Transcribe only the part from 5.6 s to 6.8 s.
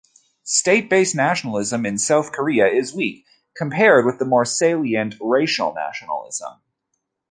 nationalism.